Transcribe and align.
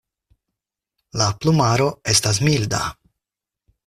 La 1.21 1.27
plumaro 1.43 1.87
estas 2.15 2.39
milda. 2.47 2.81